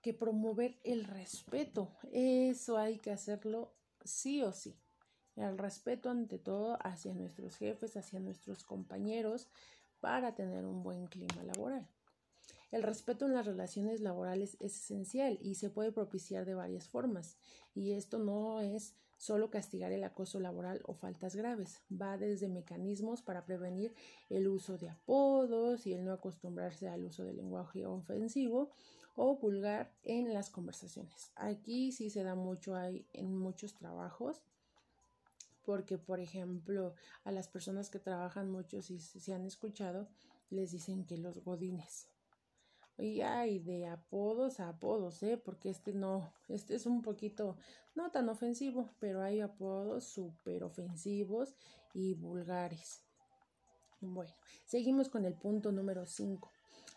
que 0.00 0.14
promover 0.14 0.78
el 0.82 1.04
respeto, 1.04 1.92
eso 2.10 2.78
hay 2.78 2.96
que 2.96 3.10
hacerlo 3.10 3.74
sí 4.02 4.42
o 4.42 4.50
sí. 4.52 4.74
El 5.36 5.58
respeto 5.58 6.08
ante 6.08 6.38
todo 6.38 6.78
hacia 6.80 7.12
nuestros 7.12 7.56
jefes, 7.56 7.98
hacia 7.98 8.18
nuestros 8.18 8.64
compañeros, 8.64 9.48
para 10.00 10.34
tener 10.34 10.64
un 10.64 10.82
buen 10.82 11.06
clima 11.06 11.42
laboral. 11.42 11.86
El 12.70 12.82
respeto 12.82 13.26
en 13.26 13.34
las 13.34 13.44
relaciones 13.44 14.00
laborales 14.00 14.56
es 14.58 14.74
esencial 14.76 15.38
y 15.42 15.56
se 15.56 15.68
puede 15.68 15.92
propiciar 15.92 16.46
de 16.46 16.54
varias 16.54 16.88
formas. 16.88 17.36
Y 17.74 17.92
esto 17.92 18.18
no 18.18 18.62
es 18.62 18.94
solo 19.16 19.50
castigar 19.50 19.92
el 19.92 20.04
acoso 20.04 20.40
laboral 20.40 20.80
o 20.84 20.94
faltas 20.94 21.36
graves. 21.36 21.82
Va 21.90 22.18
desde 22.18 22.48
mecanismos 22.48 23.22
para 23.22 23.44
prevenir 23.44 23.94
el 24.28 24.48
uso 24.48 24.78
de 24.78 24.90
apodos 24.90 25.86
y 25.86 25.92
el 25.92 26.04
no 26.04 26.12
acostumbrarse 26.12 26.88
al 26.88 27.04
uso 27.04 27.24
del 27.24 27.36
lenguaje 27.36 27.86
ofensivo 27.86 28.70
o 29.16 29.36
vulgar 29.36 29.92
en 30.02 30.32
las 30.34 30.50
conversaciones. 30.50 31.30
Aquí 31.36 31.92
sí 31.92 32.10
se 32.10 32.24
da 32.24 32.34
mucho 32.34 32.74
hay 32.74 33.06
en 33.12 33.36
muchos 33.36 33.74
trabajos 33.74 34.42
porque 35.64 35.98
por 35.98 36.20
ejemplo 36.20 36.94
a 37.24 37.32
las 37.32 37.48
personas 37.48 37.90
que 37.90 37.98
trabajan 37.98 38.50
mucho 38.50 38.82
si 38.82 38.98
se 38.98 39.32
han 39.32 39.46
escuchado 39.46 40.08
les 40.50 40.72
dicen 40.72 41.06
que 41.06 41.16
los 41.16 41.42
godines 41.42 42.08
y 42.98 43.22
hay 43.22 43.58
de 43.58 43.86
apodos 43.86 44.60
a 44.60 44.68
apodos, 44.68 45.22
¿eh? 45.22 45.36
Porque 45.36 45.70
este 45.70 45.92
no, 45.92 46.32
este 46.48 46.74
es 46.74 46.86
un 46.86 47.02
poquito, 47.02 47.56
no 47.94 48.10
tan 48.10 48.28
ofensivo, 48.28 48.90
pero 49.00 49.22
hay 49.22 49.40
apodos 49.40 50.04
súper 50.04 50.62
ofensivos 50.62 51.54
y 51.92 52.14
vulgares. 52.14 53.02
Bueno, 54.00 54.32
seguimos 54.66 55.08
con 55.08 55.24
el 55.24 55.34
punto 55.34 55.72
número 55.72 56.06
5. 56.06 56.50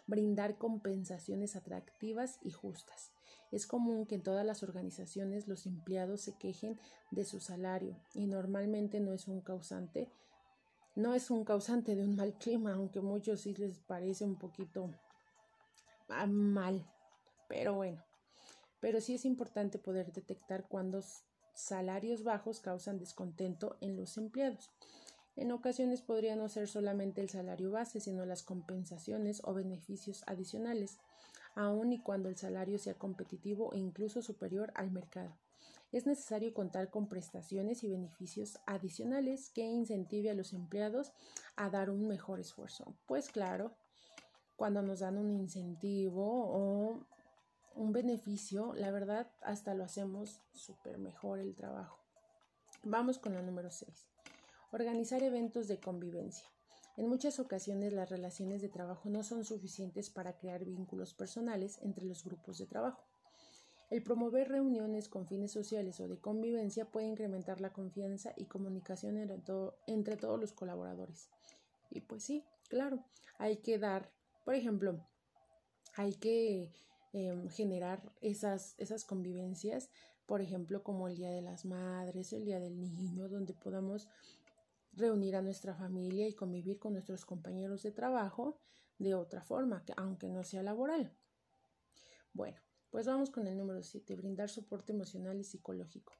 Brindar 0.06 0.58
compensaciones 0.58 1.56
atractivas 1.56 2.40
y 2.42 2.52
justas. 2.52 3.12
Es 3.52 3.66
común 3.66 4.06
que 4.06 4.16
en 4.16 4.24
todas 4.24 4.46
las 4.46 4.62
organizaciones 4.64 5.48
los 5.48 5.66
empleados 5.66 6.22
se 6.22 6.38
quejen 6.38 6.80
de 7.12 7.24
su 7.24 7.40
salario 7.40 7.98
y 8.14 8.28
normalmente 8.28 9.00
no 9.00 9.14
es 9.14 9.28
un 9.28 9.42
causante, 9.42 10.12
no 10.96 11.14
es 11.14 11.32
un 11.32 11.46
causante 11.46 11.96
de 11.96 12.04
un 12.04 12.16
mal 12.16 12.38
clima, 12.38 12.74
aunque 12.74 13.00
a 13.00 13.04
muchos 13.04 13.42
sí 13.42 13.54
les 13.56 13.80
parece 13.80 14.26
un 14.26 14.38
poquito 14.38 14.92
mal. 16.10 16.86
Pero 17.48 17.76
bueno, 17.76 18.04
pero 18.80 19.02
sí 19.02 19.16
es 19.16 19.26
importante 19.26 19.80
poder 19.80 20.12
detectar 20.12 20.68
cuando 20.68 21.04
salarios 21.54 22.24
bajos 22.24 22.60
causan 22.60 23.00
descontento 23.00 23.78
en 23.82 23.98
los 23.98 24.18
empleados. 24.18 24.72
En 25.36 25.52
ocasiones 25.52 26.02
podría 26.02 26.36
no 26.36 26.50
ser 26.50 26.68
solamente 26.68 27.22
el 27.22 27.30
salario 27.30 27.72
base, 27.72 28.00
sino 28.00 28.26
las 28.26 28.44
compensaciones 28.44 29.42
o 29.44 29.54
beneficios 29.54 30.24
adicionales, 30.26 30.98
aun 31.56 31.94
y 31.94 32.00
cuando 32.00 32.30
el 32.30 32.38
salario 32.38 32.80
sea 32.80 32.96
competitivo 32.96 33.74
e 33.74 33.78
incluso 33.78 34.22
superior 34.22 34.72
al 34.76 34.92
mercado. 34.92 35.38
Es 35.92 36.06
necesario 36.06 36.54
contar 36.54 36.90
con 36.90 37.08
prestaciones 37.08 37.84
y 37.84 37.88
beneficios 37.88 38.60
adicionales 38.66 39.50
que 39.52 39.62
incentive 39.62 40.30
a 40.30 40.34
los 40.34 40.54
empleados 40.54 41.14
a 41.56 41.70
dar 41.70 41.90
un 41.90 42.08
mejor 42.08 42.40
esfuerzo. 42.40 42.96
Pues 43.06 43.30
claro, 43.30 43.74
cuando 44.58 44.82
nos 44.82 45.00
dan 45.00 45.18
un 45.18 45.32
incentivo 45.32 46.26
o 46.26 47.06
un 47.76 47.92
beneficio, 47.94 48.74
la 48.74 48.92
verdad 48.92 49.32
hasta 49.42 49.76
lo 49.76 49.84
hacemos 49.84 50.42
súper 50.52 50.98
mejor 50.98 51.40
el 51.40 51.56
trabajo. 51.56 52.04
Vamos 52.84 53.20
con 53.20 53.36
la 53.36 53.44
número 53.44 53.70
6. 53.70 54.08
Organizar 54.72 55.22
eventos 55.22 55.68
de 55.68 55.80
convivencia. 55.80 56.48
En 56.98 57.08
muchas 57.08 57.40
ocasiones 57.40 57.94
las 57.94 58.10
relaciones 58.10 58.64
de 58.64 58.70
trabajo 58.70 59.10
no 59.10 59.24
son 59.24 59.46
suficientes 59.46 60.10
para 60.10 60.36
crear 60.38 60.66
vínculos 60.66 61.14
personales 61.14 61.78
entre 61.84 62.06
los 62.06 62.24
grupos 62.24 62.58
de 62.58 62.66
trabajo. 62.66 63.04
El 63.92 64.02
promover 64.02 64.50
reuniones 64.50 65.08
con 65.08 65.28
fines 65.28 65.52
sociales 65.52 66.00
o 66.00 66.08
de 66.08 66.20
convivencia 66.20 66.90
puede 66.90 67.06
incrementar 67.06 67.62
la 67.62 67.72
confianza 67.72 68.34
y 68.36 68.46
comunicación 68.46 69.18
entre, 69.18 69.40
entre 69.86 70.18
todos 70.18 70.40
los 70.40 70.52
colaboradores. 70.52 71.30
Y 71.92 72.02
pues 72.02 72.24
sí, 72.24 72.44
claro, 72.68 73.06
hay 73.38 73.58
que 73.58 73.78
dar 73.78 74.17
por 74.48 74.56
ejemplo, 74.56 75.06
hay 75.98 76.14
que 76.14 76.72
em, 77.12 77.50
generar 77.50 78.02
esas, 78.22 78.76
esas 78.78 79.04
convivencias, 79.04 79.90
por 80.26 80.40
ejemplo, 80.40 80.84
como 80.84 81.10
el 81.10 81.18
Día 81.18 81.32
de 81.32 81.42
las 81.42 81.66
Madres, 81.66 82.32
el 82.32 82.46
Día 82.46 82.62
del 82.62 82.80
Niño, 82.80 83.28
donde 83.28 83.54
podamos 83.54 84.08
reunir 84.94 85.36
a 85.36 85.42
nuestra 85.42 85.76
familia 85.76 86.30
y 86.30 86.34
convivir 86.34 86.80
con 86.80 86.94
nuestros 86.94 87.26
compañeros 87.26 87.84
de 87.84 87.92
trabajo 87.92 88.58
de 88.98 89.16
otra 89.16 89.44
forma, 89.44 89.84
aunque 89.98 90.30
no 90.30 90.46
sea 90.46 90.64
laboral. 90.64 91.12
Bueno, 92.32 92.62
pues 92.90 93.06
vamos 93.06 93.30
con 93.30 93.48
el 93.48 93.58
número 93.58 93.84
7, 93.84 94.16
brindar 94.16 94.50
soporte 94.50 94.94
emocional 94.94 95.40
y 95.40 95.44
psicológico. 95.44 96.14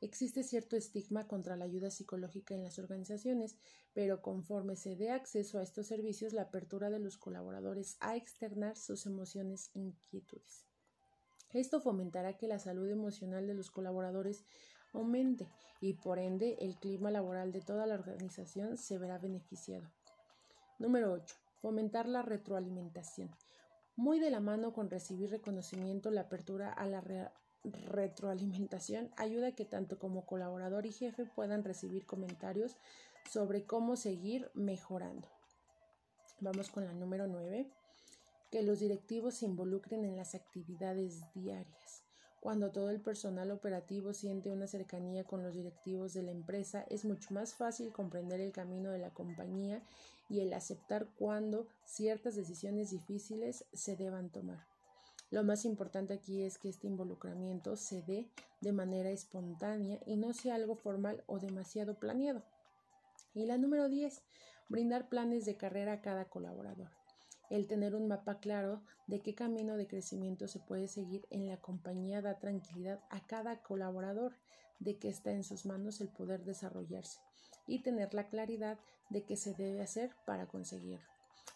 Existe 0.00 0.42
cierto 0.42 0.76
estigma 0.76 1.28
contra 1.28 1.56
la 1.56 1.64
ayuda 1.64 1.90
psicológica 1.90 2.54
en 2.54 2.64
las 2.64 2.78
organizaciones, 2.80 3.56
pero 3.92 4.20
conforme 4.20 4.74
se 4.74 4.96
dé 4.96 5.10
acceso 5.10 5.58
a 5.58 5.62
estos 5.62 5.86
servicios, 5.86 6.32
la 6.32 6.42
apertura 6.42 6.90
de 6.90 6.98
los 6.98 7.16
colaboradores 7.18 7.96
a 8.00 8.16
externar 8.16 8.76
sus 8.76 9.06
emociones 9.06 9.70
e 9.74 9.78
inquietudes. 9.78 10.66
Esto 11.52 11.80
fomentará 11.80 12.36
que 12.36 12.48
la 12.48 12.58
salud 12.58 12.88
emocional 12.88 13.46
de 13.46 13.54
los 13.54 13.70
colaboradores 13.70 14.44
aumente 14.92 15.48
y 15.80 15.94
por 15.94 16.18
ende 16.18 16.56
el 16.60 16.76
clima 16.76 17.10
laboral 17.10 17.52
de 17.52 17.60
toda 17.60 17.86
la 17.86 17.94
organización 17.94 18.78
se 18.78 18.98
verá 18.98 19.18
beneficiado. 19.18 19.88
Número 20.78 21.12
8. 21.12 21.36
Fomentar 21.60 22.08
la 22.08 22.22
retroalimentación. 22.22 23.30
Muy 23.96 24.18
de 24.18 24.30
la 24.30 24.40
mano 24.40 24.72
con 24.72 24.88
recibir 24.88 25.30
reconocimiento, 25.30 26.10
la 26.10 26.22
apertura 26.22 26.72
a 26.72 26.86
la 26.86 27.02
retroalimentación 27.62 29.10
ayuda 29.16 29.48
a 29.48 29.52
que 29.52 29.66
tanto 29.66 29.98
como 29.98 30.24
colaborador 30.24 30.86
y 30.86 30.92
jefe 30.92 31.26
puedan 31.26 31.62
recibir 31.62 32.06
comentarios 32.06 32.76
sobre 33.30 33.64
cómo 33.64 33.96
seguir 33.96 34.50
mejorando. 34.54 35.28
Vamos 36.40 36.70
con 36.70 36.84
la 36.84 36.92
número 36.92 37.26
9. 37.26 37.70
Que 38.50 38.62
los 38.62 38.80
directivos 38.80 39.34
se 39.36 39.46
involucren 39.46 40.04
en 40.04 40.16
las 40.16 40.34
actividades 40.34 41.32
diarias. 41.34 42.02
Cuando 42.40 42.72
todo 42.72 42.90
el 42.90 43.00
personal 43.00 43.52
operativo 43.52 44.12
siente 44.12 44.50
una 44.50 44.66
cercanía 44.66 45.22
con 45.22 45.44
los 45.44 45.54
directivos 45.54 46.12
de 46.12 46.22
la 46.22 46.32
empresa, 46.32 46.84
es 46.90 47.04
mucho 47.04 47.32
más 47.32 47.54
fácil 47.54 47.92
comprender 47.92 48.40
el 48.40 48.50
camino 48.50 48.90
de 48.90 48.98
la 48.98 49.14
compañía 49.14 49.80
y 50.28 50.40
el 50.40 50.52
aceptar 50.52 51.08
cuando 51.18 51.68
ciertas 51.84 52.34
decisiones 52.34 52.90
difíciles 52.90 53.64
se 53.72 53.96
deban 53.96 54.30
tomar. 54.30 54.66
Lo 55.30 55.44
más 55.44 55.64
importante 55.64 56.12
aquí 56.12 56.42
es 56.42 56.58
que 56.58 56.68
este 56.68 56.86
involucramiento 56.86 57.76
se 57.76 58.02
dé 58.02 58.28
de 58.60 58.72
manera 58.72 59.10
espontánea 59.10 59.98
y 60.04 60.16
no 60.16 60.34
sea 60.34 60.56
algo 60.56 60.74
formal 60.74 61.24
o 61.26 61.38
demasiado 61.38 61.98
planeado. 61.98 62.42
Y 63.34 63.46
la 63.46 63.56
número 63.56 63.88
10, 63.88 64.22
brindar 64.68 65.08
planes 65.08 65.46
de 65.46 65.56
carrera 65.56 65.94
a 65.94 66.00
cada 66.02 66.26
colaborador. 66.26 66.90
El 67.48 67.66
tener 67.66 67.94
un 67.94 68.08
mapa 68.08 68.40
claro 68.40 68.82
de 69.06 69.20
qué 69.20 69.34
camino 69.34 69.76
de 69.76 69.86
crecimiento 69.86 70.48
se 70.48 70.58
puede 70.58 70.86
seguir 70.88 71.26
en 71.30 71.46
la 71.46 71.58
compañía 71.58 72.20
da 72.20 72.38
tranquilidad 72.38 73.00
a 73.10 73.26
cada 73.26 73.62
colaborador 73.62 74.34
de 74.82 74.98
que 74.98 75.08
está 75.08 75.30
en 75.32 75.44
sus 75.44 75.64
manos 75.64 76.00
el 76.00 76.08
poder 76.08 76.44
desarrollarse 76.44 77.20
y 77.66 77.82
tener 77.82 78.14
la 78.14 78.28
claridad 78.28 78.78
de 79.10 79.24
qué 79.24 79.36
se 79.36 79.54
debe 79.54 79.82
hacer 79.82 80.10
para 80.26 80.46
conseguirlo. 80.46 81.06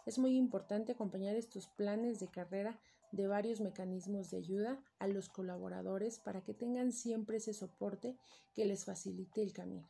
Es 0.05 0.19
muy 0.19 0.37
importante 0.37 0.93
acompañar 0.93 1.37
estos 1.37 1.67
planes 1.67 2.21
de 2.21 2.29
carrera 2.29 2.79
de 3.13 3.27
varios 3.27 3.61
mecanismos 3.61 4.31
de 4.31 4.39
ayuda 4.39 4.81
a 4.99 5.09
los 5.09 5.29
colaboradores 5.29 6.19
para 6.19 6.43
que 6.43 6.55
tengan 6.55 6.93
siempre 6.93 7.39
ese 7.39 7.55
soporte 7.55 8.17
que 8.55 8.65
les 8.65 8.85
facilite 8.85 9.43
el 9.43 9.53
camino. 9.53 9.89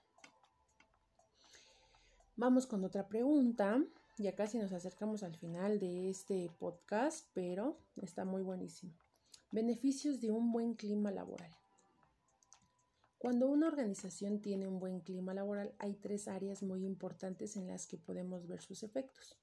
Vamos 2.37 2.67
con 2.67 2.85
otra 2.85 3.09
pregunta. 3.09 3.83
Ya 4.19 4.35
casi 4.35 4.59
nos 4.59 4.73
acercamos 4.73 5.23
al 5.23 5.37
final 5.37 5.79
de 5.79 6.09
este 6.09 6.51
podcast, 6.59 7.29
pero 7.35 7.79
está 8.03 8.25
muy 8.25 8.43
buenísimo. 8.43 8.93
Beneficios 9.51 10.21
de 10.21 10.31
un 10.31 10.53
buen 10.53 10.75
clima 10.75 11.11
laboral. 11.11 11.55
Cuando 13.19 13.49
una 13.49 13.69
organización 13.69 14.41
tiene 14.41 14.67
un 14.67 14.79
buen 14.79 15.01
clima 15.01 15.33
laboral, 15.33 15.75
hay 15.79 15.95
tres 15.95 16.29
áreas 16.29 16.63
muy 16.63 16.85
importantes 16.85 17.57
en 17.57 17.67
las 17.67 17.87
que 17.87 17.97
podemos 17.97 18.47
ver 18.47 18.61
sus 18.61 18.83
efectos. 18.83 19.39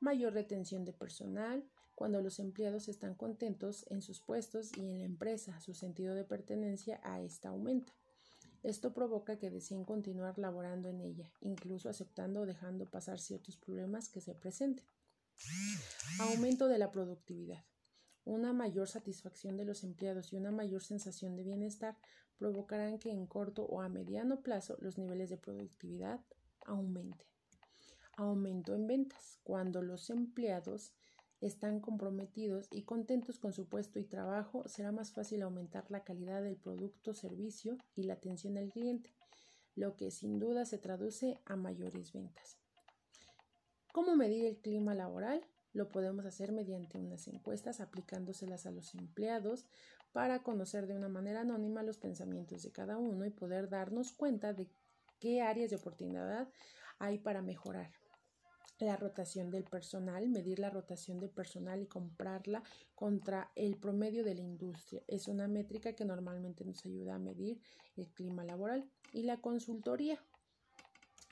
Mayor 0.00 0.32
retención 0.32 0.84
de 0.84 0.92
personal, 0.92 1.64
cuando 1.94 2.20
los 2.20 2.40
empleados 2.40 2.88
están 2.88 3.14
contentos 3.14 3.86
en 3.88 4.02
sus 4.02 4.20
puestos 4.20 4.76
y 4.76 4.80
en 4.80 4.98
la 4.98 5.04
empresa, 5.04 5.60
su 5.60 5.74
sentido 5.74 6.16
de 6.16 6.24
pertenencia 6.24 7.00
a 7.04 7.20
esta 7.20 7.50
aumenta. 7.50 7.92
Esto 8.64 8.92
provoca 8.94 9.38
que 9.38 9.50
deseen 9.50 9.84
continuar 9.84 10.38
laborando 10.38 10.88
en 10.88 11.00
ella, 11.00 11.32
incluso 11.40 11.88
aceptando 11.88 12.40
o 12.40 12.46
dejando 12.46 12.90
pasar 12.90 13.20
ciertos 13.20 13.56
problemas 13.56 14.08
que 14.08 14.20
se 14.20 14.34
presenten. 14.34 14.84
Aumento 16.20 16.68
de 16.68 16.78
la 16.78 16.90
productividad. 16.90 17.64
Una 18.24 18.52
mayor 18.52 18.88
satisfacción 18.88 19.56
de 19.56 19.64
los 19.64 19.82
empleados 19.82 20.32
y 20.32 20.36
una 20.36 20.52
mayor 20.52 20.82
sensación 20.82 21.34
de 21.34 21.42
bienestar 21.42 21.96
provocarán 22.42 22.98
que 22.98 23.12
en 23.12 23.26
corto 23.26 23.64
o 23.66 23.82
a 23.82 23.88
mediano 23.88 24.40
plazo 24.40 24.76
los 24.80 24.98
niveles 24.98 25.30
de 25.30 25.36
productividad 25.36 26.18
aumenten. 26.66 27.28
Aumento 28.16 28.74
en 28.74 28.88
ventas. 28.88 29.38
Cuando 29.44 29.80
los 29.80 30.10
empleados 30.10 30.92
están 31.40 31.78
comprometidos 31.78 32.66
y 32.72 32.82
contentos 32.82 33.38
con 33.38 33.52
su 33.52 33.68
puesto 33.68 34.00
y 34.00 34.04
trabajo, 34.04 34.66
será 34.66 34.90
más 34.90 35.12
fácil 35.12 35.42
aumentar 35.42 35.88
la 35.88 36.02
calidad 36.02 36.42
del 36.42 36.56
producto, 36.56 37.14
servicio 37.14 37.78
y 37.94 38.02
la 38.02 38.14
atención 38.14 38.58
al 38.58 38.70
cliente, 38.70 39.14
lo 39.76 39.94
que 39.94 40.10
sin 40.10 40.40
duda 40.40 40.64
se 40.64 40.78
traduce 40.78 41.38
a 41.44 41.54
mayores 41.54 42.12
ventas. 42.12 42.58
¿Cómo 43.92 44.16
medir 44.16 44.46
el 44.46 44.56
clima 44.56 44.96
laboral? 44.96 45.46
Lo 45.72 45.88
podemos 45.88 46.26
hacer 46.26 46.52
mediante 46.52 46.98
unas 46.98 47.28
encuestas 47.28 47.80
aplicándoselas 47.80 48.66
a 48.66 48.70
los 48.70 48.94
empleados 48.94 49.66
para 50.12 50.42
conocer 50.42 50.86
de 50.86 50.94
una 50.94 51.08
manera 51.08 51.40
anónima 51.40 51.82
los 51.82 51.98
pensamientos 51.98 52.62
de 52.62 52.72
cada 52.72 52.98
uno 52.98 53.24
y 53.24 53.30
poder 53.30 53.68
darnos 53.68 54.12
cuenta 54.12 54.52
de 54.52 54.68
qué 55.18 55.40
áreas 55.40 55.70
de 55.70 55.76
oportunidad 55.76 56.48
hay 56.98 57.18
para 57.18 57.42
mejorar 57.42 57.90
la 58.78 58.96
rotación 58.96 59.50
del 59.50 59.64
personal, 59.64 60.28
medir 60.28 60.58
la 60.58 60.70
rotación 60.70 61.18
del 61.18 61.30
personal 61.30 61.80
y 61.82 61.86
comprarla 61.86 62.62
contra 62.94 63.50
el 63.54 63.76
promedio 63.76 64.24
de 64.24 64.34
la 64.34 64.40
industria. 64.40 65.02
Es 65.06 65.28
una 65.28 65.48
métrica 65.48 65.94
que 65.94 66.04
normalmente 66.04 66.64
nos 66.64 66.84
ayuda 66.84 67.14
a 67.14 67.18
medir 67.18 67.60
el 67.96 68.08
clima 68.08 68.44
laboral 68.44 68.90
y 69.12 69.22
la 69.22 69.40
consultoría. 69.40 70.18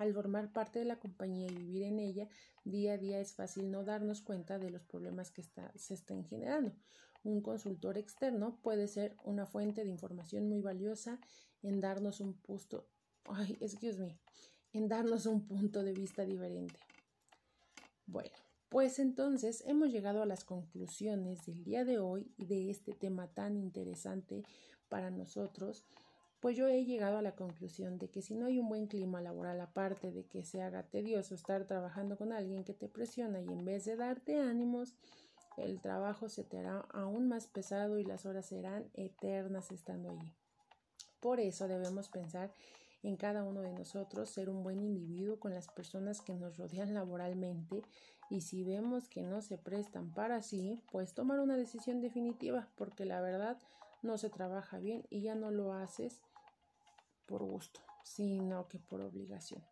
Al 0.01 0.15
formar 0.15 0.51
parte 0.51 0.79
de 0.79 0.87
la 0.87 0.99
compañía 0.99 1.47
y 1.47 1.55
vivir 1.55 1.83
en 1.83 1.99
ella, 1.99 2.27
día 2.65 2.95
a 2.95 2.97
día 2.97 3.21
es 3.21 3.35
fácil 3.35 3.71
no 3.71 3.85
darnos 3.85 4.23
cuenta 4.23 4.59
de 4.59 4.71
los 4.71 4.83
problemas 4.83 5.31
que 5.31 5.43
se 5.43 5.93
están 5.93 6.25
generando. 6.25 6.73
Un 7.23 7.43
consultor 7.43 7.99
externo 7.99 8.59
puede 8.63 8.89
ser 8.89 9.15
una 9.25 9.45
fuente 9.45 9.85
de 9.85 9.91
información 9.91 10.49
muy 10.49 10.63
valiosa 10.63 11.21
en 11.61 11.83
darnos 11.83 12.21
un 12.21 12.33
punto, 12.33 12.89
ay, 13.27 13.59
excuse 13.61 13.99
me, 13.99 14.19
en 14.73 14.89
darnos 14.89 15.27
un 15.27 15.47
punto 15.47 15.83
de 15.83 15.93
vista 15.93 16.25
diferente. 16.25 16.81
Bueno, 18.07 18.35
pues 18.71 19.01
entonces 19.01 19.63
hemos 19.67 19.91
llegado 19.91 20.23
a 20.23 20.27
las 20.27 20.45
conclusiones 20.45 21.45
del 21.45 21.63
día 21.63 21.85
de 21.85 21.99
hoy 21.99 22.33
y 22.39 22.47
de 22.47 22.71
este 22.71 22.95
tema 22.95 23.27
tan 23.35 23.55
interesante 23.55 24.45
para 24.89 25.11
nosotros. 25.11 25.85
Pues 26.41 26.57
yo 26.57 26.69
he 26.69 26.87
llegado 26.87 27.19
a 27.19 27.23
la 27.23 27.37
conclusión 27.37 27.99
de 27.99 28.09
que 28.09 28.23
si 28.23 28.35
no 28.35 28.47
hay 28.47 28.59
un 28.59 28.69
buen 28.69 28.87
clima 28.87 29.21
laboral, 29.21 29.61
aparte 29.61 30.11
de 30.11 30.25
que 30.25 30.43
se 30.43 30.63
haga 30.63 30.85
tedioso 30.85 31.35
estar 31.35 31.67
trabajando 31.67 32.17
con 32.17 32.33
alguien 32.33 32.65
que 32.65 32.73
te 32.73 32.89
presiona 32.89 33.41
y 33.43 33.49
en 33.49 33.67
vez 33.67 33.85
de 33.85 33.97
darte 33.97 34.41
ánimos, 34.41 34.95
el 35.59 35.81
trabajo 35.81 36.31
se 36.31 36.43
te 36.43 36.59
hará 36.59 36.81
aún 36.95 37.29
más 37.29 37.47
pesado 37.47 37.99
y 37.99 38.05
las 38.05 38.25
horas 38.25 38.47
serán 38.47 38.89
eternas 38.95 39.71
estando 39.71 40.09
allí. 40.09 40.33
Por 41.21 41.41
eso 41.41 41.69
debemos 41.69 42.09
pensar 42.09 42.51
en 43.03 43.17
cada 43.17 43.45
uno 43.45 43.61
de 43.61 43.73
nosotros, 43.73 44.31
ser 44.31 44.49
un 44.49 44.63
buen 44.63 44.81
individuo 44.81 45.39
con 45.39 45.53
las 45.53 45.69
personas 45.69 46.23
que 46.23 46.35
nos 46.35 46.57
rodean 46.57 46.95
laboralmente 46.95 47.83
y 48.31 48.43
si 48.43 48.65
vemos 48.65 49.09
que 49.09 49.23
no 49.23 49.43
se 49.43 49.59
prestan 49.59 50.11
para 50.13 50.41
sí, 50.41 50.83
pues 50.91 51.13
tomar 51.13 51.41
una 51.41 51.59
decisión 51.59 52.01
definitiva, 52.01 52.69
porque 52.77 53.05
la 53.05 53.21
verdad 53.21 53.59
no 54.03 54.17
se 54.17 54.31
trabaja 54.31 54.79
bien 54.79 55.05
y 55.11 55.21
ya 55.21 55.35
no 55.35 55.51
lo 55.51 55.75
haces 55.75 56.23
por 57.31 57.45
gusto, 57.45 57.81
sino 58.03 58.67
que 58.67 58.81
por 58.81 59.01
obligación. 59.01 59.63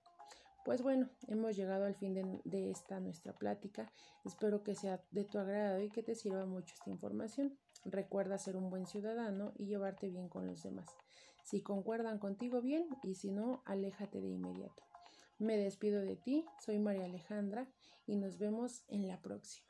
Pues 0.65 0.81
bueno, 0.83 1.09
hemos 1.27 1.57
llegado 1.57 1.87
al 1.87 1.95
fin 1.97 2.15
de, 2.45 2.71
esta 2.71 3.01
nuestra 3.01 3.33
plática. 3.33 3.91
Espero 4.25 4.63
que 4.63 4.75
sea 4.75 5.03
de 5.11 5.25
tu 5.25 5.39
agrado 5.39 5.83
y 5.83 5.91
que 5.91 6.03
te 6.03 6.15
sirva 6.15 6.47
mucho 6.47 6.75
esta 6.75 6.91
información. 6.91 7.59
Recuerda 7.85 8.39
ser 8.39 8.57
un 8.57 8.71
buen 8.71 8.87
ciudadano 8.87 9.53
y 9.57 9.67
llevarte 9.67 10.09
bien 10.09 10.29
con 10.29 10.47
los 10.47 10.63
demás. 10.63 10.89
Si 11.43 11.63
concuerdan 11.63 12.19
contigo 12.19 12.61
bien 12.61 12.87
y 13.03 13.17
si 13.17 13.33
no, 13.33 13.63
aléjate 13.65 14.21
de 14.21 14.29
inmediato. 14.29 14.83
Me 15.39 15.57
despido 15.57 16.01
de 16.01 16.17
ti, 16.17 16.45
soy 16.65 16.79
María 16.79 17.07
Alejandra 17.07 17.67
y 18.07 18.17
nos 18.17 18.39
vemos 18.39 18.85
en 18.89 19.09
la 19.09 19.21
próxima. 19.21 19.68